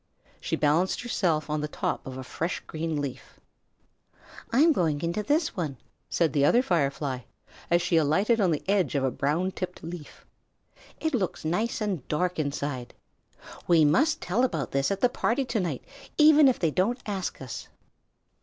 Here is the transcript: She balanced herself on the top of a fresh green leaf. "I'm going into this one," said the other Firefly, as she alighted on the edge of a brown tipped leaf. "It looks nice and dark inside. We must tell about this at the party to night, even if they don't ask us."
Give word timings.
She 0.39 0.55
balanced 0.55 1.01
herself 1.03 1.47
on 1.47 1.61
the 1.61 1.67
top 1.67 2.07
of 2.07 2.17
a 2.17 2.23
fresh 2.23 2.59
green 2.61 2.99
leaf. 2.99 3.39
"I'm 4.51 4.71
going 4.73 5.01
into 5.03 5.21
this 5.21 5.55
one," 5.55 5.77
said 6.09 6.33
the 6.33 6.43
other 6.43 6.63
Firefly, 6.63 7.19
as 7.69 7.83
she 7.83 7.97
alighted 7.97 8.41
on 8.41 8.49
the 8.49 8.63
edge 8.67 8.95
of 8.95 9.03
a 9.03 9.11
brown 9.11 9.51
tipped 9.51 9.83
leaf. 9.83 10.25
"It 10.99 11.13
looks 11.13 11.45
nice 11.45 11.81
and 11.81 12.07
dark 12.07 12.39
inside. 12.39 12.95
We 13.67 13.85
must 13.85 14.21
tell 14.21 14.43
about 14.43 14.71
this 14.71 14.89
at 14.89 15.01
the 15.01 15.07
party 15.07 15.45
to 15.45 15.59
night, 15.59 15.83
even 16.17 16.47
if 16.47 16.57
they 16.57 16.71
don't 16.71 16.99
ask 17.05 17.39
us." 17.39 17.67